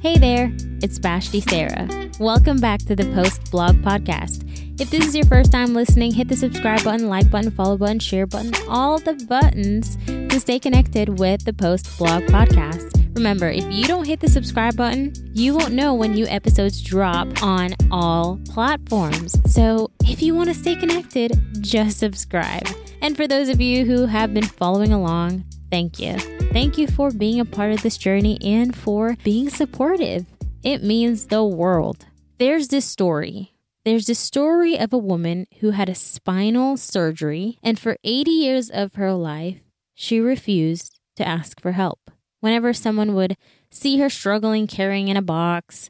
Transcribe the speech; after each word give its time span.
Hey 0.00 0.18
there, 0.18 0.52
it's 0.82 0.98
Vashti 0.98 1.40
Sarah. 1.40 1.88
Welcome 2.20 2.60
back 2.60 2.80
to 2.80 2.94
the 2.94 3.10
Post 3.14 3.50
Blog 3.50 3.76
Podcast. 3.76 4.44
If 4.78 4.90
this 4.90 5.06
is 5.06 5.16
your 5.16 5.24
first 5.24 5.50
time 5.50 5.72
listening, 5.72 6.12
hit 6.12 6.28
the 6.28 6.36
subscribe 6.36 6.84
button, 6.84 7.08
like 7.08 7.30
button, 7.30 7.50
follow 7.50 7.78
button, 7.78 7.98
share 7.98 8.26
button, 8.26 8.52
all 8.68 8.98
the 8.98 9.14
buttons 9.26 9.96
to 10.06 10.38
stay 10.38 10.58
connected 10.58 11.18
with 11.18 11.46
the 11.46 11.54
Post 11.54 11.96
Blog 11.98 12.24
Podcast. 12.24 12.92
Remember, 13.16 13.48
if 13.48 13.64
you 13.72 13.84
don't 13.84 14.04
hit 14.04 14.20
the 14.20 14.28
subscribe 14.28 14.76
button, 14.76 15.14
you 15.32 15.56
won't 15.56 15.72
know 15.72 15.94
when 15.94 16.12
new 16.12 16.26
episodes 16.26 16.82
drop 16.82 17.42
on 17.42 17.74
all 17.90 18.38
platforms. 18.50 19.34
So 19.50 19.90
if 20.04 20.20
you 20.20 20.34
want 20.34 20.50
to 20.50 20.54
stay 20.54 20.76
connected, 20.76 21.32
just 21.62 21.98
subscribe. 21.98 22.68
And 23.00 23.16
for 23.16 23.26
those 23.26 23.48
of 23.48 23.62
you 23.62 23.86
who 23.86 24.04
have 24.04 24.34
been 24.34 24.44
following 24.44 24.92
along, 24.92 25.46
thank 25.70 25.98
you. 25.98 26.35
Thank 26.52 26.78
you 26.78 26.86
for 26.86 27.10
being 27.10 27.38
a 27.38 27.44
part 27.44 27.72
of 27.72 27.82
this 27.82 27.98
journey 27.98 28.38
and 28.42 28.74
for 28.74 29.16
being 29.22 29.50
supportive. 29.50 30.26
It 30.62 30.82
means 30.82 31.26
the 31.26 31.44
world. 31.44 32.06
There's 32.38 32.68
this 32.68 32.86
story. 32.86 33.52
There's 33.84 34.06
this 34.06 34.18
story 34.18 34.78
of 34.78 34.92
a 34.92 34.98
woman 34.98 35.46
who 35.60 35.70
had 35.70 35.88
a 35.88 35.94
spinal 35.94 36.76
surgery, 36.76 37.58
and 37.62 37.78
for 37.78 37.98
80 38.02 38.30
years 38.30 38.70
of 38.70 38.94
her 38.94 39.12
life, 39.12 39.58
she 39.94 40.18
refused 40.18 40.98
to 41.16 41.28
ask 41.28 41.60
for 41.60 41.72
help. 41.72 42.10
Whenever 42.40 42.72
someone 42.72 43.14
would 43.14 43.36
see 43.70 43.98
her 43.98 44.10
struggling 44.10 44.66
carrying 44.66 45.08
in 45.08 45.16
a 45.16 45.22
box, 45.22 45.88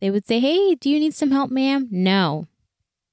they 0.00 0.10
would 0.10 0.26
say, 0.26 0.40
Hey, 0.40 0.74
do 0.74 0.90
you 0.90 0.98
need 0.98 1.14
some 1.14 1.30
help, 1.30 1.50
ma'am? 1.50 1.88
No, 1.90 2.46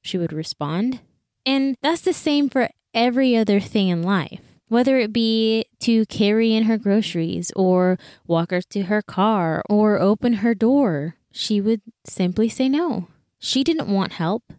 she 0.01 0.17
would 0.17 0.33
respond. 0.33 0.99
And 1.45 1.75
that's 1.81 2.01
the 2.01 2.13
same 2.13 2.49
for 2.49 2.69
every 2.93 3.35
other 3.35 3.59
thing 3.59 3.87
in 3.89 4.03
life 4.03 4.46
whether 4.69 4.97
it 4.97 5.13
be 5.13 5.65
to 5.79 6.05
carry 6.07 6.53
in 6.53 6.63
her 6.63 6.77
groceries 6.77 7.51
or 7.55 7.97
walk 8.25 8.51
her 8.51 8.61
to 8.61 8.83
her 8.83 9.01
car 9.01 9.63
or 9.69 9.99
open 9.99 10.33
her 10.33 10.53
door, 10.53 11.15
she 11.31 11.61
would 11.61 11.81
simply 12.05 12.49
say 12.49 12.67
no. 12.67 13.07
She 13.39 13.63
didn't 13.63 13.87
want 13.87 14.13
help. 14.13 14.53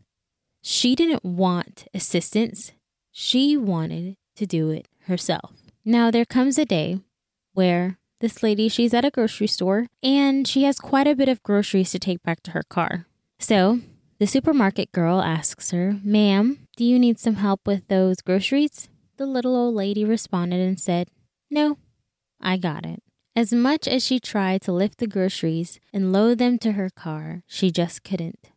She 0.62 0.95
didn't 0.95 1.25
want 1.25 1.86
assistance. 1.92 2.73
She 3.11 3.56
wanted 3.56 4.17
to 4.36 4.47
do 4.47 4.70
it 4.70 4.86
herself. 5.06 5.53
Now, 5.84 6.11
there 6.11 6.25
comes 6.25 6.59
a 6.59 6.64
day 6.64 7.01
where 7.55 7.98
this 8.20 8.42
lady, 8.42 8.69
she's 8.69 8.95
at 8.95 9.05
a 9.05 9.11
grocery 9.11 9.47
store 9.47 9.86
and 10.03 10.47
she 10.47 10.64
has 10.64 10.79
quite 10.79 11.06
a 11.06 11.14
bit 11.14 11.29
of 11.29 11.42
groceries 11.42 11.91
to 11.92 11.98
take 11.98 12.23
back 12.23 12.42
to 12.45 12.51
her 12.53 12.62
car. 12.62 13.06
So, 13.39 13.81
the 14.19 14.27
supermarket 14.27 14.91
girl 14.92 15.20
asks 15.20 15.70
her, 15.70 15.98
Ma'am, 16.03 16.67
do 16.77 16.84
you 16.84 16.98
need 16.98 17.19
some 17.19 17.36
help 17.36 17.67
with 17.67 17.86
those 17.89 18.20
groceries? 18.20 18.89
The 19.19 19.27
little 19.27 19.56
old 19.56 19.74
lady 19.74 20.05
responded 20.05 20.61
and 20.61 20.78
said, 20.78 21.11
No, 21.50 21.78
I 22.41 22.56
got 22.56 22.86
it. 22.86 23.02
As 23.34 23.52
much 23.52 23.88
as 23.88 24.06
she 24.06 24.20
tried 24.20 24.62
to 24.62 24.72
lift 24.72 24.98
the 24.98 25.08
groceries 25.08 25.80
and 25.92 26.12
load 26.12 26.38
them 26.38 26.56
to 26.58 26.72
her 26.72 26.88
car, 26.88 27.42
she 27.48 27.72
just 27.72 28.05
couldn't. 28.05 28.50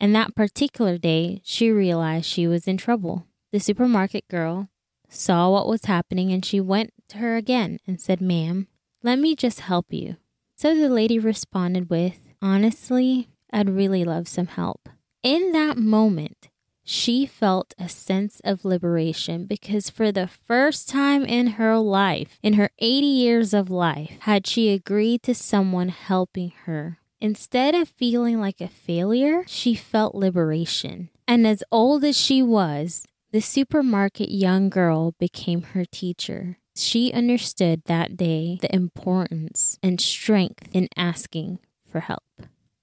And 0.00 0.14
that 0.14 0.34
particular 0.34 0.96
day, 0.96 1.42
she 1.44 1.70
realized 1.70 2.24
she 2.24 2.46
was 2.46 2.66
in 2.66 2.78
trouble. 2.78 3.26
The 3.52 3.60
supermarket 3.60 4.26
girl 4.28 4.70
saw 5.10 5.50
what 5.50 5.68
was 5.68 5.84
happening 5.84 6.32
and 6.32 6.44
she 6.44 6.60
went 6.60 6.94
to 7.10 7.18
her 7.18 7.36
again 7.36 7.78
and 7.86 8.00
said, 8.00 8.22
Ma'am, 8.22 8.68
let 9.02 9.18
me 9.18 9.36
just 9.36 9.60
help 9.60 9.92
you. 9.92 10.16
So 10.56 10.74
the 10.74 10.88
lady 10.88 11.18
responded 11.18 11.90
with, 11.90 12.20
Honestly, 12.40 13.28
I'd 13.52 13.68
really 13.68 14.04
love 14.04 14.28
some 14.28 14.46
help. 14.46 14.88
In 15.22 15.52
that 15.52 15.76
moment, 15.76 16.48
she 16.88 17.26
felt 17.26 17.74
a 17.80 17.88
sense 17.88 18.40
of 18.44 18.64
liberation 18.64 19.44
because 19.44 19.90
for 19.90 20.12
the 20.12 20.28
first 20.28 20.88
time 20.88 21.24
in 21.24 21.58
her 21.58 21.76
life, 21.76 22.38
in 22.44 22.52
her 22.52 22.70
80 22.78 23.06
years 23.06 23.52
of 23.52 23.68
life, 23.70 24.12
had 24.20 24.46
she 24.46 24.70
agreed 24.70 25.24
to 25.24 25.34
someone 25.34 25.88
helping 25.88 26.52
her. 26.64 26.98
Instead 27.20 27.74
of 27.74 27.88
feeling 27.88 28.40
like 28.40 28.60
a 28.60 28.68
failure, 28.68 29.42
she 29.48 29.74
felt 29.74 30.14
liberation. 30.14 31.10
And 31.26 31.44
as 31.44 31.64
old 31.72 32.04
as 32.04 32.16
she 32.16 32.40
was, 32.40 33.04
the 33.32 33.40
supermarket 33.40 34.30
young 34.30 34.70
girl 34.70 35.12
became 35.18 35.62
her 35.62 35.84
teacher. 35.84 36.58
She 36.76 37.12
understood 37.12 37.82
that 37.86 38.16
day 38.16 38.58
the 38.60 38.72
importance 38.72 39.76
and 39.82 40.00
strength 40.00 40.68
in 40.72 40.88
asking 40.96 41.58
for 41.84 42.00
help. 42.00 42.22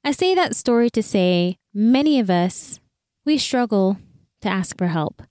I 0.03 0.11
say 0.11 0.35
that 0.35 0.57
story 0.57 0.89
to 0.89 1.01
say 1.01 1.57
many 1.73 2.19
of 2.19 2.29
us 2.29 2.81
we 3.25 3.37
struggle 3.37 3.97
to 4.41 4.49
ask 4.49 4.77
for 4.77 4.87
help. 4.87 5.21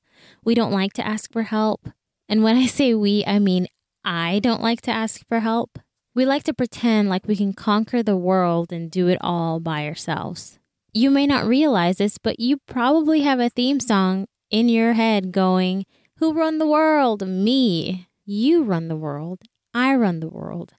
We 0.45 0.55
don't 0.55 0.73
like 0.73 0.93
to 0.95 1.07
ask 1.07 1.33
for 1.33 1.43
help. 1.43 1.89
And 2.29 2.43
when 2.43 2.57
I 2.57 2.67
say 2.67 2.95
we, 2.95 3.25
I 3.27 3.39
mean 3.39 3.67
I 4.05 4.41
don't 4.41 4.63
like 4.63 4.81
to 4.83 4.91
ask 4.91 5.27
for 5.29 5.41
help. 5.41 5.79
We 6.15 6.27
like 6.27 6.45
to 6.45 6.55
pretend 6.55 7.09
like 7.09 7.27
we 7.27 7.37
can 7.37 7.53
conquer 7.53 8.03
the 8.03 8.17
world 8.17 8.73
and 8.73 8.91
do 8.91 9.09
it 9.09 9.19
all 9.21 9.61
by 9.61 9.87
ourselves. 9.87 10.59
You 10.93 11.11
may 11.11 11.27
not 11.27 11.47
realize 11.47 11.97
this, 11.97 12.19
but 12.19 12.39
you 12.39 12.59
probably 12.67 13.23
have 13.23 13.41
a 13.41 13.49
theme 13.49 13.81
song 13.81 14.27
in 14.51 14.69
your 14.69 14.93
head 14.93 15.33
going, 15.33 15.87
Who 16.17 16.35
run 16.35 16.59
the 16.59 16.67
world? 16.67 17.27
Me. 17.27 18.09
You 18.27 18.63
run 18.63 18.89
the 18.89 18.97
world. 18.97 19.41
I 19.73 19.95
run 19.95 20.21
the 20.21 20.29
world. 20.29 20.75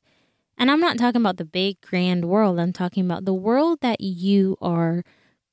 And 0.58 0.70
I'm 0.70 0.80
not 0.80 1.00
talking 1.00 1.20
about 1.20 1.38
the 1.38 1.46
big, 1.46 1.82
grand 1.82 2.26
world. 2.26 2.60
I'm 2.60 2.74
talking 2.74 3.04
about 3.04 3.26
the 3.26 3.34
world 3.34 3.80
that 3.82 4.02
you 4.02 4.56
are 4.62 5.04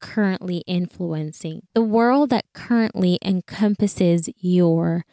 currently 0.00 0.58
influencing, 0.66 1.62
the 1.74 1.82
world 1.82 2.30
that 2.30 2.46
currently 2.52 3.18
encompasses 3.22 4.28
your 4.36 5.04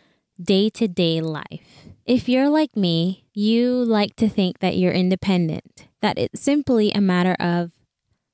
day 0.42 0.70
to 0.70 0.88
day 0.88 1.22
life. 1.22 1.88
If 2.06 2.30
you're 2.30 2.50
like 2.50 2.76
me, 2.76 3.26
you 3.34 3.84
like 3.84 4.16
to 4.18 4.30
think 4.30 4.60
that 4.60 4.78
you're 4.78 4.94
independent, 4.94 5.88
that 6.02 6.18
it's 6.18 6.42
simply 6.42 6.92
a 6.92 7.02
matter 7.02 7.36
of, 7.40 7.72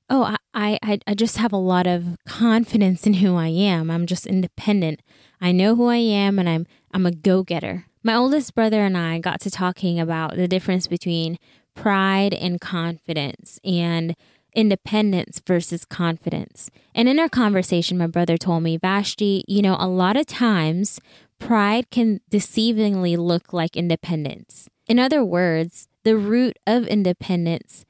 oh, 0.08 0.36
I, 0.54 0.78
I, 0.82 1.00
I 1.06 1.14
just 1.14 1.38
have 1.38 1.52
a 1.52 1.56
lot 1.56 1.86
of 1.86 2.16
confidence 2.26 3.06
in 3.06 3.14
who 3.14 3.36
I 3.36 3.48
am. 3.48 3.90
I'm 3.90 4.06
just 4.06 4.26
independent. 4.26 5.00
I 5.40 5.50
know 5.52 5.74
who 5.74 5.88
I 5.88 5.96
am 5.96 6.38
and 6.38 6.48
I'm, 6.48 6.66
I'm 6.92 7.06
a 7.06 7.12
go 7.12 7.42
getter. 7.42 7.86
My 8.02 8.14
oldest 8.14 8.54
brother 8.54 8.82
and 8.82 8.96
I 8.96 9.18
got 9.18 9.40
to 9.40 9.50
talking 9.50 9.98
about 9.98 10.36
the 10.36 10.46
difference 10.46 10.86
between 10.86 11.38
pride 11.74 12.34
and 12.34 12.60
confidence 12.60 13.58
and 13.64 14.14
independence 14.54 15.42
versus 15.46 15.84
confidence. 15.84 16.70
And 16.94 17.08
in 17.08 17.18
our 17.18 17.28
conversation, 17.28 17.98
my 17.98 18.06
brother 18.06 18.36
told 18.36 18.62
me, 18.62 18.76
Vashti, 18.76 19.44
you 19.46 19.62
know, 19.62 19.76
a 19.78 19.88
lot 19.88 20.16
of 20.16 20.26
times 20.26 21.00
pride 21.38 21.90
can 21.90 22.20
deceivingly 22.30 23.16
look 23.16 23.52
like 23.52 23.76
independence. 23.76 24.68
In 24.86 24.98
other 24.98 25.24
words, 25.24 25.88
the 26.04 26.16
root 26.16 26.58
of 26.66 26.86
independence 26.86 27.84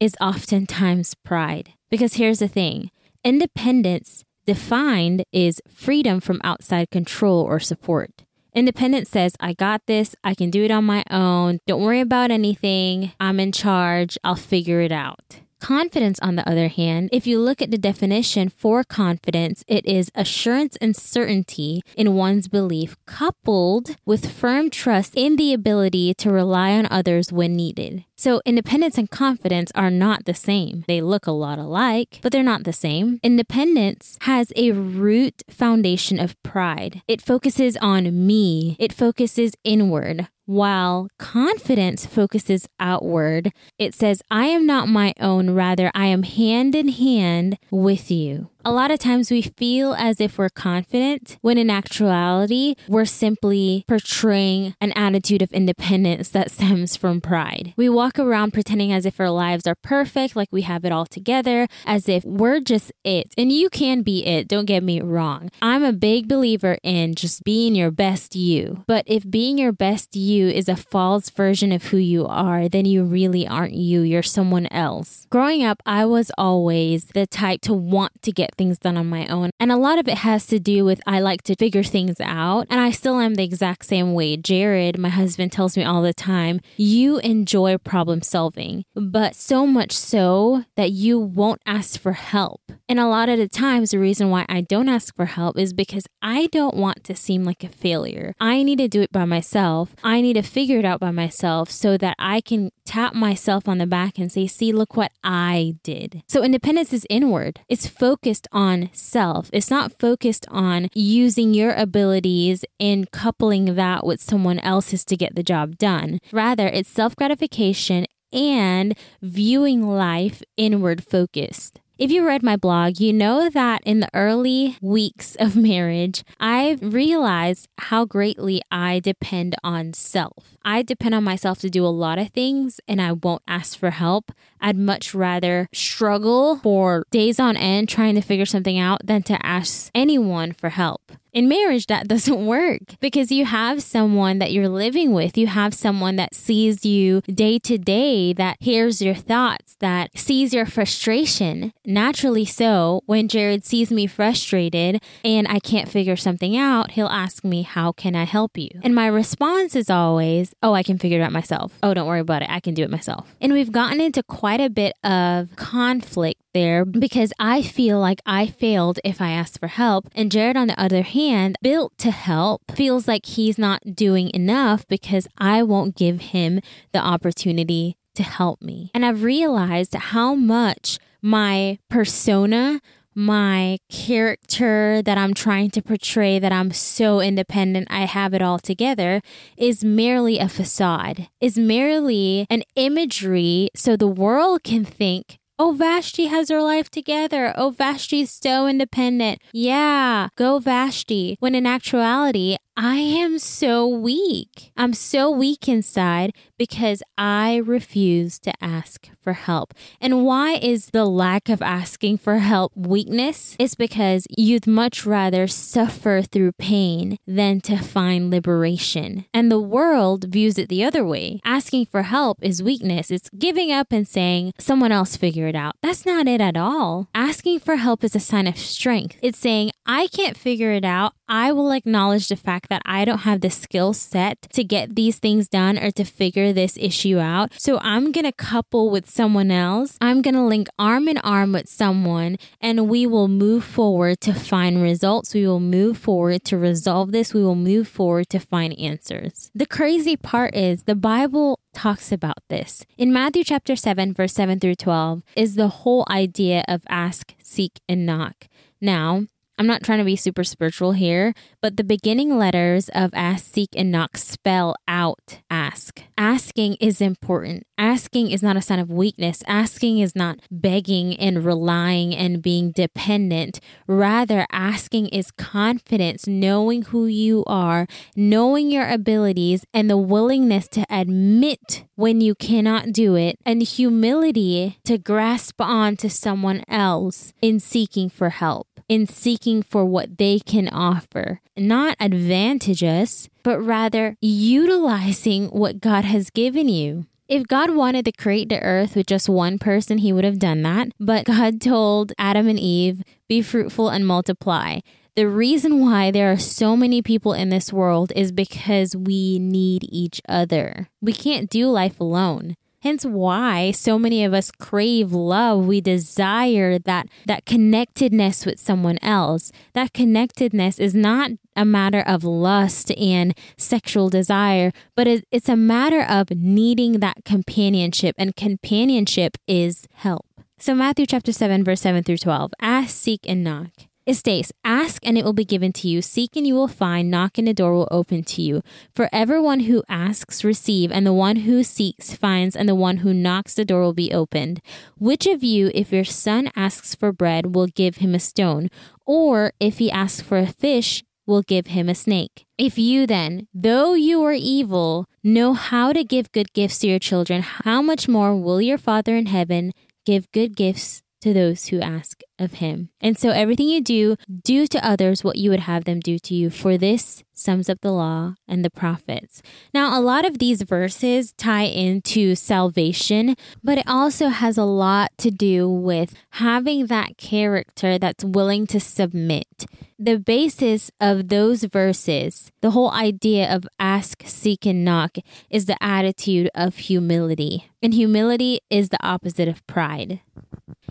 is 0.00 0.16
oftentimes 0.20 1.14
pride. 1.14 1.74
Because 1.90 2.14
here's 2.14 2.40
the 2.40 2.48
thing 2.48 2.90
independence 3.22 4.24
defined 4.46 5.22
is 5.32 5.60
freedom 5.68 6.20
from 6.20 6.40
outside 6.42 6.90
control 6.90 7.42
or 7.42 7.60
support. 7.60 8.24
Independence 8.54 9.08
says, 9.08 9.34
I 9.40 9.54
got 9.54 9.82
this, 9.86 10.14
I 10.22 10.34
can 10.34 10.50
do 10.50 10.64
it 10.64 10.70
on 10.70 10.84
my 10.84 11.04
own, 11.10 11.58
don't 11.66 11.82
worry 11.82 12.00
about 12.00 12.30
anything, 12.30 13.12
I'm 13.18 13.40
in 13.40 13.52
charge, 13.52 14.18
I'll 14.24 14.34
figure 14.34 14.80
it 14.80 14.92
out. 14.92 15.41
Confidence, 15.62 16.18
on 16.18 16.34
the 16.34 16.48
other 16.50 16.66
hand, 16.66 17.08
if 17.12 17.24
you 17.24 17.38
look 17.38 17.62
at 17.62 17.70
the 17.70 17.78
definition 17.78 18.48
for 18.48 18.82
confidence, 18.82 19.62
it 19.68 19.86
is 19.86 20.10
assurance 20.12 20.74
and 20.80 20.96
certainty 20.96 21.82
in 21.96 22.16
one's 22.16 22.48
belief, 22.48 22.96
coupled 23.06 23.94
with 24.04 24.28
firm 24.28 24.70
trust 24.70 25.14
in 25.14 25.36
the 25.36 25.52
ability 25.52 26.14
to 26.14 26.32
rely 26.32 26.72
on 26.72 26.88
others 26.90 27.30
when 27.30 27.54
needed. 27.54 28.04
So, 28.16 28.40
independence 28.44 28.98
and 28.98 29.08
confidence 29.08 29.70
are 29.76 29.90
not 29.90 30.24
the 30.24 30.34
same. 30.34 30.84
They 30.88 31.00
look 31.00 31.28
a 31.28 31.32
lot 31.32 31.60
alike, 31.60 32.18
but 32.22 32.32
they're 32.32 32.42
not 32.42 32.64
the 32.64 32.72
same. 32.72 33.20
Independence 33.22 34.18
has 34.22 34.52
a 34.56 34.72
root 34.72 35.44
foundation 35.48 36.18
of 36.18 36.40
pride. 36.42 37.02
It 37.06 37.22
focuses 37.22 37.76
on 37.76 38.26
me, 38.26 38.74
it 38.80 38.92
focuses 38.92 39.52
inward. 39.62 40.26
While 40.46 41.08
confidence 41.18 42.04
focuses 42.04 42.68
outward, 42.80 43.52
it 43.78 43.94
says, 43.94 44.22
I 44.30 44.46
am 44.46 44.66
not 44.66 44.88
my 44.88 45.14
own, 45.20 45.50
rather, 45.50 45.90
I 45.94 46.06
am 46.06 46.24
hand 46.24 46.74
in 46.74 46.88
hand 46.88 47.58
with 47.70 48.10
you. 48.10 48.48
A 48.64 48.70
lot 48.70 48.92
of 48.92 49.00
times 49.00 49.28
we 49.28 49.42
feel 49.42 49.92
as 49.94 50.20
if 50.20 50.38
we're 50.38 50.48
confident 50.48 51.36
when 51.40 51.58
in 51.58 51.68
actuality, 51.68 52.76
we're 52.86 53.04
simply 53.04 53.84
portraying 53.88 54.76
an 54.80 54.92
attitude 54.92 55.42
of 55.42 55.50
independence 55.50 56.28
that 56.28 56.50
stems 56.52 56.96
from 56.96 57.20
pride. 57.20 57.74
We 57.76 57.88
walk 57.88 58.20
around 58.20 58.52
pretending 58.52 58.92
as 58.92 59.04
if 59.04 59.18
our 59.18 59.30
lives 59.30 59.66
are 59.66 59.74
perfect, 59.74 60.36
like 60.36 60.48
we 60.52 60.62
have 60.62 60.84
it 60.84 60.92
all 60.92 61.06
together, 61.06 61.66
as 61.84 62.08
if 62.08 62.24
we're 62.24 62.60
just 62.60 62.92
it. 63.02 63.34
And 63.36 63.50
you 63.50 63.68
can 63.68 64.02
be 64.02 64.24
it, 64.24 64.46
don't 64.46 64.66
get 64.66 64.84
me 64.84 65.00
wrong. 65.00 65.50
I'm 65.60 65.82
a 65.82 65.92
big 65.92 66.28
believer 66.28 66.78
in 66.84 67.16
just 67.16 67.42
being 67.42 67.74
your 67.74 67.90
best 67.90 68.36
you. 68.36 68.84
But 68.86 69.02
if 69.08 69.28
being 69.28 69.58
your 69.58 69.72
best 69.72 70.14
you 70.14 70.46
is 70.46 70.68
a 70.68 70.76
false 70.76 71.30
version 71.30 71.72
of 71.72 71.86
who 71.86 71.96
you 71.96 72.26
are, 72.26 72.68
then 72.68 72.84
you 72.84 73.02
really 73.02 73.44
aren't 73.44 73.74
you. 73.74 74.02
You're 74.02 74.22
someone 74.22 74.68
else. 74.68 75.26
Growing 75.30 75.64
up, 75.64 75.82
I 75.84 76.04
was 76.04 76.30
always 76.38 77.06
the 77.06 77.26
type 77.26 77.60
to 77.62 77.74
want 77.74 78.22
to 78.22 78.30
get 78.30 78.51
things 78.54 78.78
done 78.78 78.96
on 78.96 79.08
my 79.08 79.26
own. 79.26 79.50
And 79.58 79.70
a 79.70 79.76
lot 79.76 79.98
of 79.98 80.08
it 80.08 80.18
has 80.18 80.46
to 80.46 80.58
do 80.58 80.84
with 80.84 81.00
I 81.06 81.20
like 81.20 81.42
to 81.42 81.56
figure 81.56 81.82
things 81.82 82.16
out. 82.20 82.66
And 82.70 82.80
I 82.80 82.90
still 82.90 83.18
am 83.20 83.34
the 83.34 83.44
exact 83.44 83.86
same 83.86 84.14
way. 84.14 84.36
Jared, 84.36 84.98
my 84.98 85.08
husband, 85.08 85.52
tells 85.52 85.76
me 85.76 85.84
all 85.84 86.02
the 86.02 86.14
time, 86.14 86.60
you 86.76 87.18
enjoy 87.18 87.76
problem 87.78 88.22
solving, 88.22 88.84
but 88.94 89.34
so 89.34 89.66
much 89.66 89.92
so 89.92 90.64
that 90.76 90.92
you 90.92 91.18
won't 91.18 91.60
ask 91.66 92.00
for 92.00 92.12
help. 92.12 92.60
And 92.88 92.98
a 92.98 93.08
lot 93.08 93.28
of 93.28 93.38
the 93.38 93.48
times, 93.48 93.90
the 93.90 93.98
reason 93.98 94.30
why 94.30 94.44
I 94.48 94.60
don't 94.60 94.88
ask 94.88 95.14
for 95.14 95.26
help 95.26 95.58
is 95.58 95.72
because 95.72 96.04
I 96.20 96.46
don't 96.46 96.76
want 96.76 97.04
to 97.04 97.16
seem 97.16 97.44
like 97.44 97.64
a 97.64 97.68
failure. 97.68 98.34
I 98.40 98.62
need 98.62 98.78
to 98.78 98.88
do 98.88 99.00
it 99.00 99.12
by 99.12 99.24
myself. 99.24 99.94
I 100.04 100.20
need 100.20 100.34
to 100.34 100.42
figure 100.42 100.78
it 100.78 100.84
out 100.84 101.00
by 101.00 101.10
myself 101.10 101.70
so 101.70 101.96
that 101.98 102.16
I 102.18 102.40
can 102.40 102.70
tap 102.84 103.14
myself 103.14 103.68
on 103.68 103.78
the 103.78 103.86
back 103.86 104.18
and 104.18 104.30
say, 104.30 104.46
see, 104.46 104.72
look 104.72 104.96
what 104.96 105.12
I 105.24 105.76
did. 105.82 106.22
So 106.28 106.42
independence 106.42 106.92
is 106.92 107.06
inward. 107.08 107.60
It's 107.68 107.86
focused 107.86 108.41
on 108.52 108.90
self. 108.92 109.50
It's 109.52 109.70
not 109.70 109.98
focused 109.98 110.46
on 110.50 110.88
using 110.94 111.54
your 111.54 111.72
abilities 111.74 112.64
and 112.80 113.10
coupling 113.10 113.74
that 113.74 114.04
with 114.06 114.20
someone 114.20 114.58
else's 114.60 115.04
to 115.06 115.16
get 115.16 115.34
the 115.34 115.42
job 115.42 115.78
done. 115.78 116.18
Rather, 116.32 116.66
it's 116.66 116.90
self 116.90 117.14
gratification 117.14 118.06
and 118.32 118.96
viewing 119.20 119.82
life 119.86 120.42
inward 120.56 121.04
focused. 121.04 121.80
If 122.02 122.10
you 122.10 122.26
read 122.26 122.42
my 122.42 122.56
blog, 122.56 122.98
you 122.98 123.12
know 123.12 123.48
that 123.48 123.80
in 123.84 124.00
the 124.00 124.08
early 124.12 124.76
weeks 124.82 125.36
of 125.38 125.54
marriage, 125.54 126.24
I 126.40 126.76
realized 126.82 127.68
how 127.78 128.06
greatly 128.06 128.60
I 128.72 128.98
depend 128.98 129.54
on 129.62 129.92
self. 129.92 130.56
I 130.64 130.82
depend 130.82 131.14
on 131.14 131.22
myself 131.22 131.60
to 131.60 131.70
do 131.70 131.86
a 131.86 131.94
lot 131.94 132.18
of 132.18 132.30
things 132.30 132.80
and 132.88 133.00
I 133.00 133.12
won't 133.12 133.42
ask 133.46 133.78
for 133.78 133.90
help. 133.90 134.32
I'd 134.60 134.76
much 134.76 135.14
rather 135.14 135.68
struggle 135.72 136.56
for 136.56 137.04
days 137.12 137.38
on 137.38 137.56
end 137.56 137.88
trying 137.88 138.16
to 138.16 138.20
figure 138.20 138.46
something 138.46 138.80
out 138.80 139.06
than 139.06 139.22
to 139.22 139.46
ask 139.46 139.88
anyone 139.94 140.54
for 140.54 140.70
help. 140.70 141.12
In 141.32 141.48
marriage, 141.48 141.86
that 141.86 142.08
doesn't 142.08 142.44
work 142.46 142.80
because 143.00 143.32
you 143.32 143.46
have 143.46 143.82
someone 143.82 144.38
that 144.38 144.52
you're 144.52 144.68
living 144.68 145.12
with. 145.12 145.38
You 145.38 145.46
have 145.46 145.72
someone 145.72 146.16
that 146.16 146.34
sees 146.34 146.84
you 146.84 147.22
day 147.22 147.58
to 147.60 147.78
day, 147.78 148.34
that 148.34 148.58
hears 148.60 149.00
your 149.00 149.14
thoughts, 149.14 149.76
that 149.80 150.10
sees 150.14 150.52
your 150.52 150.66
frustration. 150.66 151.72
Naturally, 151.86 152.44
so 152.44 153.00
when 153.06 153.28
Jared 153.28 153.64
sees 153.64 153.90
me 153.90 154.06
frustrated 154.06 155.02
and 155.24 155.46
I 155.48 155.58
can't 155.58 155.88
figure 155.88 156.16
something 156.16 156.54
out, 156.54 156.92
he'll 156.92 157.06
ask 157.06 157.44
me, 157.44 157.62
How 157.62 157.92
can 157.92 158.14
I 158.14 158.24
help 158.24 158.58
you? 158.58 158.68
And 158.82 158.94
my 158.94 159.06
response 159.06 159.74
is 159.74 159.88
always, 159.88 160.54
Oh, 160.62 160.74
I 160.74 160.82
can 160.82 160.98
figure 160.98 161.18
it 161.18 161.22
out 161.22 161.32
myself. 161.32 161.78
Oh, 161.82 161.94
don't 161.94 162.06
worry 162.06 162.20
about 162.20 162.42
it. 162.42 162.50
I 162.50 162.60
can 162.60 162.74
do 162.74 162.82
it 162.82 162.90
myself. 162.90 163.34
And 163.40 163.54
we've 163.54 163.72
gotten 163.72 164.02
into 164.02 164.22
quite 164.22 164.60
a 164.60 164.68
bit 164.68 164.94
of 165.02 165.56
conflict 165.56 166.41
there 166.52 166.84
because 166.84 167.32
I 167.38 167.62
feel 167.62 167.98
like 167.98 168.20
I 168.26 168.46
failed 168.46 169.00
if 169.04 169.20
I 169.20 169.30
asked 169.30 169.58
for 169.58 169.68
help. 169.68 170.08
And 170.14 170.30
Jared, 170.30 170.56
on 170.56 170.68
the 170.68 170.80
other 170.80 171.02
hand, 171.02 171.56
built 171.62 171.96
to 171.98 172.10
help, 172.10 172.62
feels 172.74 173.08
like 173.08 173.26
he's 173.26 173.58
not 173.58 173.94
doing 173.94 174.30
enough 174.34 174.86
because 174.88 175.26
I 175.38 175.62
won't 175.62 175.96
give 175.96 176.20
him 176.20 176.60
the 176.92 177.00
opportunity 177.00 177.96
to 178.14 178.22
help 178.22 178.62
me. 178.62 178.90
And 178.94 179.04
I've 179.04 179.22
realized 179.22 179.94
how 179.94 180.34
much 180.34 180.98
my 181.20 181.78
persona 181.88 182.80
my 183.14 183.78
character 183.90 185.02
that 185.02 185.18
I'm 185.18 185.34
trying 185.34 185.70
to 185.72 185.82
portray, 185.82 186.38
that 186.38 186.52
I'm 186.52 186.72
so 186.72 187.20
independent, 187.20 187.88
I 187.90 188.06
have 188.06 188.34
it 188.34 188.42
all 188.42 188.58
together, 188.58 189.20
is 189.56 189.84
merely 189.84 190.38
a 190.38 190.48
facade, 190.48 191.28
is 191.40 191.58
merely 191.58 192.46
an 192.48 192.62
imagery 192.74 193.68
so 193.74 193.96
the 193.96 194.06
world 194.06 194.62
can 194.62 194.84
think 194.84 195.38
Oh, 195.64 195.70
Vashti 195.70 196.26
has 196.26 196.48
her 196.48 196.60
life 196.60 196.90
together. 196.90 197.54
Oh, 197.56 197.70
Vashti's 197.70 198.32
so 198.32 198.66
independent. 198.66 199.40
Yeah, 199.52 200.26
go 200.34 200.58
Vashti. 200.58 201.36
When 201.38 201.54
in 201.54 201.66
actuality, 201.66 202.56
I 202.76 202.96
am 202.96 203.38
so 203.38 203.86
weak. 203.86 204.72
I'm 204.78 204.94
so 204.94 205.30
weak 205.30 205.68
inside 205.68 206.32
because 206.56 207.02
I 207.18 207.56
refuse 207.56 208.38
to 208.40 208.52
ask 208.62 209.10
for 209.20 209.34
help. 209.34 209.74
And 210.00 210.24
why 210.24 210.54
is 210.54 210.86
the 210.86 211.04
lack 211.04 211.50
of 211.50 211.60
asking 211.60 212.18
for 212.18 212.38
help 212.38 212.72
weakness? 212.74 213.56
It's 213.58 213.74
because 213.74 214.26
you'd 214.30 214.66
much 214.66 215.04
rather 215.04 215.46
suffer 215.46 216.22
through 216.22 216.52
pain 216.52 217.18
than 217.26 217.60
to 217.62 217.76
find 217.76 218.30
liberation. 218.30 219.26
And 219.34 219.50
the 219.50 219.60
world 219.60 220.24
views 220.24 220.56
it 220.56 220.70
the 220.70 220.82
other 220.82 221.04
way. 221.04 221.40
Asking 221.44 221.84
for 221.84 222.02
help 222.02 222.38
is 222.40 222.62
weakness. 222.62 223.10
It's 223.10 223.28
giving 223.38 223.70
up 223.70 223.88
and 223.92 224.08
saying, 224.08 224.52
someone 224.58 224.92
else 224.92 225.16
figure 225.16 225.46
it 225.46 225.54
out. 225.54 225.74
That's 225.82 226.06
not 226.06 226.26
it 226.26 226.40
at 226.40 226.56
all. 226.56 227.08
Asking 227.14 227.58
for 227.60 227.76
help 227.76 228.02
is 228.02 228.16
a 228.16 228.20
sign 228.20 228.46
of 228.46 228.56
strength. 228.56 229.18
It's 229.20 229.38
saying, 229.38 229.72
I 229.84 230.06
can't 230.06 230.38
figure 230.38 230.70
it 230.72 230.84
out. 230.84 231.12
I 231.28 231.52
will 231.52 231.72
acknowledge 231.72 232.28
the 232.28 232.36
fact 232.36 232.61
that 232.68 232.82
I 232.84 233.04
don't 233.04 233.20
have 233.20 233.40
the 233.40 233.50
skill 233.50 233.92
set 233.92 234.42
to 234.52 234.64
get 234.64 234.94
these 234.94 235.18
things 235.18 235.48
done 235.48 235.78
or 235.78 235.90
to 235.92 236.04
figure 236.04 236.52
this 236.52 236.76
issue 236.80 237.18
out. 237.18 237.52
So 237.58 237.78
I'm 237.80 238.12
going 238.12 238.24
to 238.24 238.32
couple 238.32 238.90
with 238.90 239.08
someone 239.08 239.50
else. 239.50 239.96
I'm 240.00 240.22
going 240.22 240.34
to 240.34 240.42
link 240.42 240.68
arm 240.78 241.08
in 241.08 241.18
arm 241.18 241.52
with 241.52 241.68
someone 241.68 242.36
and 242.60 242.88
we 242.88 243.06
will 243.06 243.28
move 243.28 243.64
forward 243.64 244.20
to 244.22 244.34
find 244.34 244.82
results. 244.82 245.34
We 245.34 245.46
will 245.46 245.60
move 245.60 245.98
forward 245.98 246.44
to 246.44 246.56
resolve 246.56 247.12
this. 247.12 247.34
We 247.34 247.42
will 247.42 247.54
move 247.54 247.88
forward 247.88 248.28
to 248.30 248.38
find 248.38 248.78
answers. 248.78 249.50
The 249.54 249.66
crazy 249.66 250.16
part 250.16 250.54
is 250.54 250.84
the 250.84 250.94
Bible 250.94 251.60
talks 251.72 252.12
about 252.12 252.38
this. 252.48 252.84
In 252.98 253.12
Matthew 253.12 253.44
chapter 253.44 253.76
7 253.76 254.12
verse 254.14 254.34
7 254.34 254.60
through 254.60 254.76
12 254.76 255.22
is 255.36 255.54
the 255.54 255.68
whole 255.68 256.06
idea 256.10 256.64
of 256.68 256.82
ask, 256.88 257.34
seek 257.42 257.80
and 257.88 258.04
knock. 258.04 258.48
Now, 258.80 259.26
I'm 259.62 259.68
not 259.68 259.84
trying 259.84 260.00
to 260.00 260.04
be 260.04 260.16
super 260.16 260.42
spiritual 260.42 260.90
here, 260.90 261.34
but 261.60 261.76
the 261.76 261.84
beginning 261.84 262.36
letters 262.36 262.88
of 262.96 263.12
ask, 263.14 263.44
seek, 263.44 263.68
and 263.76 263.92
knock 263.92 264.16
spell 264.16 264.74
out 264.88 265.38
ask. 265.50 266.02
Asking 266.18 266.74
is 266.80 267.00
important. 267.00 267.64
Asking 267.78 268.32
is 268.32 268.42
not 268.42 268.56
a 268.56 268.60
sign 268.60 268.80
of 268.80 268.90
weakness. 268.90 269.44
Asking 269.46 270.00
is 270.00 270.16
not 270.16 270.40
begging 270.50 271.16
and 271.16 271.44
relying 271.44 272.12
and 272.12 272.42
being 272.42 272.72
dependent. 272.72 273.60
Rather, 273.86 274.48
asking 274.50 275.06
is 275.10 275.30
confidence, 275.30 276.26
knowing 276.26 276.82
who 276.86 277.06
you 277.06 277.44
are, 277.46 277.86
knowing 278.16 278.68
your 278.68 278.88
abilities, 278.88 279.64
and 279.72 279.88
the 279.88 279.96
willingness 279.96 280.66
to 280.70 280.84
admit 280.90 281.84
when 281.94 282.20
you 282.20 282.34
cannot 282.34 282.92
do 282.92 283.14
it, 283.14 283.38
and 283.46 283.62
humility 283.62 284.80
to 284.84 284.98
grasp 284.98 285.60
on 285.60 285.96
to 285.98 286.10
someone 286.10 286.64
else 286.66 287.32
in 287.40 287.60
seeking 287.60 288.10
for 288.10 288.30
help 288.30 288.66
in 288.88 289.06
seeking 289.06 289.62
for 289.62 289.84
what 289.84 290.18
they 290.18 290.38
can 290.38 290.68
offer, 290.68 291.40
not 291.56 291.96
advantage 292.00 292.82
us, 292.82 293.28
but 293.42 293.60
rather 293.60 294.16
utilizing 294.20 295.46
what 295.46 295.80
God 295.80 296.04
has 296.04 296.30
given 296.30 296.68
you. 296.68 297.06
If 297.28 297.46
God 297.46 297.74
wanted 297.74 298.04
to 298.04 298.12
create 298.12 298.48
the 298.50 298.60
earth 298.60 298.94
with 298.94 299.06
just 299.06 299.28
one 299.28 299.58
person, 299.58 299.98
he 299.98 300.12
would 300.12 300.24
have 300.24 300.38
done 300.38 300.62
that. 300.62 300.88
But 301.00 301.24
God 301.24 301.60
told 301.60 302.12
Adam 302.18 302.46
and 302.46 302.60
Eve, 302.60 303.02
be 303.28 303.40
fruitful 303.40 303.88
and 303.88 304.06
multiply. 304.06 304.80
The 305.14 305.28
reason 305.28 305.80
why 305.80 306.10
there 306.10 306.32
are 306.32 306.38
so 306.38 306.74
many 306.74 307.02
people 307.02 307.34
in 307.34 307.50
this 307.50 307.72
world 307.72 308.12
is 308.16 308.32
because 308.32 308.96
we 308.96 309.38
need 309.38 309.82
each 309.84 310.22
other. 310.28 310.88
We 311.02 311.12
can't 311.12 311.50
do 311.50 311.68
life 311.68 312.00
alone. 312.00 312.56
Hence 312.82 313.04
why 313.06 313.70
so 313.70 313.98
many 313.98 314.24
of 314.24 314.34
us 314.34 314.50
crave 314.50 315.12
love. 315.12 315.66
We 315.66 315.80
desire 315.80 316.78
that 316.80 317.06
that 317.26 317.46
connectedness 317.46 318.44
with 318.44 318.58
someone 318.58 318.98
else. 319.02 319.52
That 319.72 319.92
connectedness 319.92 320.80
is 320.80 320.94
not 320.94 321.30
a 321.54 321.64
matter 321.64 322.00
of 322.00 322.24
lust 322.24 322.90
and 322.92 323.38
sexual 323.56 324.08
desire, 324.08 324.72
but 324.96 325.06
it's 325.06 325.48
a 325.48 325.56
matter 325.56 326.02
of 326.02 326.30
needing 326.30 327.00
that 327.00 327.24
companionship 327.24 328.16
and 328.18 328.34
companionship 328.34 329.38
is 329.46 329.86
help. 329.94 330.26
So 330.58 330.74
Matthew 330.74 331.06
chapter 331.06 331.32
7 331.32 331.62
verse 331.62 331.80
7 331.80 332.02
through 332.02 332.18
12. 332.18 332.52
Ask, 332.60 332.90
seek 332.90 333.20
and 333.28 333.44
knock. 333.44 333.91
It 334.04 334.14
states, 334.14 334.52
Ask 334.64 335.06
and 335.06 335.16
it 335.16 335.24
will 335.24 335.32
be 335.32 335.44
given 335.44 335.72
to 335.74 335.88
you, 335.88 336.02
seek 336.02 336.34
and 336.34 336.44
you 336.44 336.54
will 336.54 336.66
find, 336.66 337.10
knock 337.10 337.38
and 337.38 337.46
the 337.46 337.54
door 337.54 337.72
will 337.72 337.88
open 337.90 338.24
to 338.24 338.42
you. 338.42 338.62
For 338.94 339.08
everyone 339.12 339.60
who 339.60 339.84
asks, 339.88 340.42
receive, 340.42 340.90
and 340.90 341.06
the 341.06 341.12
one 341.12 341.36
who 341.36 341.62
seeks, 341.62 342.14
finds, 342.14 342.56
and 342.56 342.68
the 342.68 342.74
one 342.74 342.98
who 342.98 343.14
knocks, 343.14 343.54
the 343.54 343.64
door 343.64 343.82
will 343.82 343.92
be 343.92 344.12
opened. 344.12 344.60
Which 344.98 345.26
of 345.26 345.44
you, 345.44 345.70
if 345.72 345.92
your 345.92 346.04
son 346.04 346.50
asks 346.56 346.96
for 346.96 347.12
bread, 347.12 347.54
will 347.54 347.68
give 347.68 347.98
him 347.98 348.14
a 348.14 348.18
stone? 348.18 348.70
Or 349.06 349.52
if 349.60 349.78
he 349.78 349.90
asks 349.90 350.20
for 350.20 350.38
a 350.38 350.46
fish, 350.46 351.04
will 351.24 351.42
give 351.42 351.68
him 351.68 351.88
a 351.88 351.94
snake? 351.94 352.44
If 352.58 352.78
you 352.78 353.06
then, 353.06 353.46
though 353.54 353.94
you 353.94 354.22
are 354.24 354.32
evil, 354.32 355.06
know 355.22 355.54
how 355.54 355.92
to 355.92 356.02
give 356.02 356.32
good 356.32 356.52
gifts 356.52 356.80
to 356.80 356.88
your 356.88 356.98
children, 356.98 357.42
how 357.42 357.80
much 357.80 358.08
more 358.08 358.34
will 358.34 358.60
your 358.60 358.78
Father 358.78 359.16
in 359.16 359.26
heaven 359.26 359.72
give 360.04 360.30
good 360.32 360.56
gifts 360.56 361.02
to 361.22 361.32
those 361.32 361.66
who 361.68 361.80
ask 361.80 362.20
of 362.38 362.54
him. 362.54 362.90
And 363.00 363.16
so 363.16 363.30
everything 363.30 363.68
you 363.68 363.80
do, 363.80 364.16
do 364.44 364.66
to 364.66 364.86
others 364.86 365.24
what 365.24 365.36
you 365.36 365.50
would 365.50 365.60
have 365.60 365.84
them 365.84 366.00
do 366.00 366.18
to 366.18 366.34
you. 366.34 366.50
For 366.50 366.76
this 366.76 367.22
sums 367.32 367.68
up 367.68 367.80
the 367.80 367.92
law 367.92 368.34
and 368.46 368.64
the 368.64 368.70
prophets. 368.70 369.42
Now, 369.72 369.98
a 369.98 370.00
lot 370.00 370.24
of 370.24 370.38
these 370.38 370.62
verses 370.62 371.32
tie 371.32 371.64
into 371.64 372.34
salvation, 372.34 373.36
but 373.62 373.78
it 373.78 373.88
also 373.88 374.28
has 374.28 374.58
a 374.58 374.64
lot 374.64 375.10
to 375.18 375.30
do 375.30 375.68
with 375.68 376.14
having 376.30 376.86
that 376.86 377.16
character 377.16 377.98
that's 377.98 378.24
willing 378.24 378.66
to 378.68 378.80
submit. 378.80 379.66
The 379.98 380.18
basis 380.18 380.90
of 381.00 381.28
those 381.28 381.64
verses, 381.64 382.50
the 382.60 382.72
whole 382.72 382.90
idea 382.90 383.52
of 383.52 383.68
ask, 383.78 384.24
seek, 384.26 384.66
and 384.66 384.84
knock, 384.84 385.18
is 385.48 385.66
the 385.66 385.80
attitude 385.82 386.50
of 386.54 386.76
humility. 386.76 387.70
And 387.80 387.94
humility 387.94 388.60
is 388.68 388.88
the 388.88 389.04
opposite 389.04 389.48
of 389.48 389.64
pride. 389.68 390.20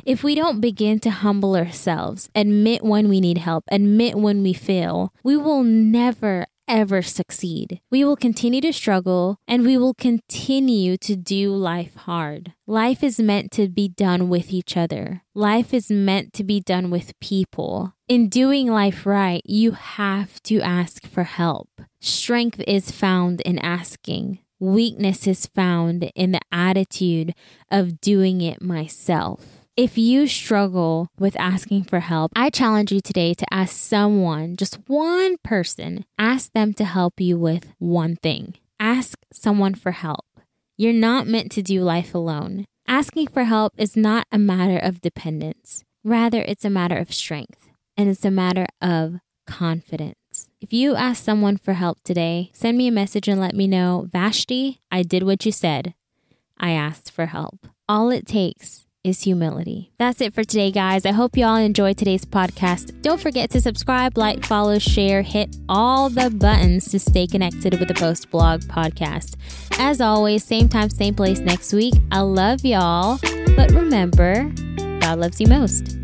If 0.05 0.23
we 0.23 0.35
don't 0.35 0.61
begin 0.61 0.99
to 1.01 1.11
humble 1.11 1.55
ourselves, 1.55 2.29
admit 2.33 2.83
when 2.83 3.07
we 3.07 3.21
need 3.21 3.37
help, 3.37 3.65
admit 3.71 4.15
when 4.15 4.41
we 4.41 4.53
fail, 4.53 5.13
we 5.23 5.37
will 5.37 5.63
never 5.63 6.47
ever 6.67 7.01
succeed. 7.01 7.81
We 7.91 8.05
will 8.05 8.15
continue 8.15 8.61
to 8.61 8.71
struggle 8.71 9.37
and 9.45 9.63
we 9.63 9.77
will 9.77 9.93
continue 9.93 10.95
to 10.97 11.17
do 11.17 11.53
life 11.53 11.95
hard. 11.95 12.53
Life 12.65 13.03
is 13.03 13.19
meant 13.19 13.51
to 13.53 13.67
be 13.67 13.89
done 13.89 14.29
with 14.29 14.53
each 14.53 14.77
other. 14.77 15.21
Life 15.35 15.73
is 15.73 15.91
meant 15.91 16.31
to 16.33 16.45
be 16.45 16.61
done 16.61 16.89
with 16.89 17.19
people. 17.19 17.93
In 18.07 18.29
doing 18.29 18.67
life 18.67 19.05
right, 19.05 19.41
you 19.45 19.71
have 19.71 20.41
to 20.43 20.61
ask 20.61 21.05
for 21.05 21.23
help. 21.23 21.81
Strength 21.99 22.61
is 22.65 22.89
found 22.89 23.41
in 23.41 23.59
asking. 23.59 24.39
Weakness 24.59 25.27
is 25.27 25.47
found 25.47 26.09
in 26.15 26.31
the 26.31 26.41
attitude 26.53 27.33
of 27.69 27.99
doing 27.99 28.39
it 28.39 28.61
myself. 28.61 29.60
If 29.81 29.97
you 29.97 30.27
struggle 30.27 31.09
with 31.17 31.35
asking 31.39 31.85
for 31.85 32.01
help, 32.01 32.31
I 32.35 32.51
challenge 32.51 32.91
you 32.91 33.01
today 33.01 33.33
to 33.33 33.51
ask 33.51 33.75
someone, 33.75 34.55
just 34.55 34.75
one 34.85 35.37
person, 35.43 36.05
ask 36.19 36.53
them 36.53 36.75
to 36.75 36.85
help 36.85 37.19
you 37.19 37.35
with 37.39 37.73
one 37.79 38.15
thing. 38.15 38.57
Ask 38.79 39.17
someone 39.33 39.73
for 39.73 39.93
help. 39.93 40.27
You're 40.77 40.93
not 40.93 41.25
meant 41.25 41.51
to 41.53 41.63
do 41.63 41.81
life 41.81 42.13
alone. 42.13 42.65
Asking 42.87 43.25
for 43.29 43.45
help 43.45 43.73
is 43.75 43.97
not 43.97 44.27
a 44.31 44.37
matter 44.37 44.77
of 44.77 45.01
dependence. 45.01 45.83
Rather, 46.03 46.43
it's 46.43 46.63
a 46.63 46.69
matter 46.69 46.97
of 46.97 47.11
strength 47.11 47.71
and 47.97 48.07
it's 48.07 48.23
a 48.23 48.29
matter 48.29 48.67
of 48.83 49.15
confidence. 49.47 50.47
If 50.61 50.71
you 50.71 50.93
ask 50.93 51.23
someone 51.23 51.57
for 51.57 51.73
help 51.73 51.97
today, 52.03 52.51
send 52.53 52.77
me 52.77 52.87
a 52.87 52.91
message 52.91 53.27
and 53.27 53.41
let 53.41 53.55
me 53.55 53.65
know, 53.65 54.07
Vashti, 54.11 54.79
I 54.91 55.01
did 55.01 55.23
what 55.23 55.43
you 55.43 55.51
said. 55.51 55.95
I 56.59 56.73
asked 56.73 57.09
for 57.09 57.25
help. 57.25 57.65
All 57.89 58.11
it 58.11 58.27
takes 58.27 58.85
is 59.03 59.21
humility. 59.23 59.91
That's 59.97 60.21
it 60.21 60.33
for 60.33 60.43
today, 60.43 60.71
guys. 60.71 61.05
I 61.05 61.11
hope 61.11 61.37
you 61.37 61.45
all 61.45 61.55
enjoyed 61.55 61.97
today's 61.97 62.25
podcast. 62.25 63.01
Don't 63.01 63.19
forget 63.19 63.49
to 63.51 63.61
subscribe, 63.61 64.17
like, 64.17 64.45
follow, 64.45 64.79
share, 64.79 65.21
hit 65.21 65.55
all 65.69 66.09
the 66.09 66.29
buttons 66.29 66.89
to 66.91 66.99
stay 66.99 67.27
connected 67.27 67.79
with 67.79 67.87
the 67.87 67.93
Post 67.93 68.29
Blog 68.29 68.61
podcast. 68.61 69.35
As 69.79 70.01
always, 70.01 70.43
same 70.43 70.69
time, 70.69 70.89
same 70.89 71.15
place 71.15 71.39
next 71.39 71.73
week. 71.73 71.93
I 72.11 72.21
love 72.21 72.63
y'all. 72.63 73.19
But 73.55 73.71
remember, 73.71 74.43
God 74.99 75.19
loves 75.19 75.39
you 75.39 75.47
most. 75.47 76.00